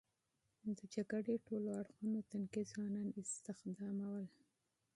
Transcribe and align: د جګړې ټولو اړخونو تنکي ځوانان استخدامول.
د 0.77 0.79
جګړې 0.93 1.35
ټولو 1.47 1.69
اړخونو 1.81 2.19
تنکي 2.31 2.63
ځوانان 2.71 3.07
استخدامول. 3.21 4.25